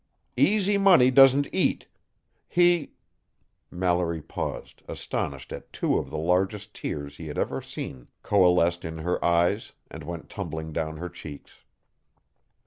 [0.37, 1.85] "Easy Money doesn't eat.
[2.47, 2.93] He"
[3.83, 8.97] Mallory paused astonished as two of the largest tears he had ever seen coalesced in
[8.97, 11.51] her eyes and went tumbling down her cheeks.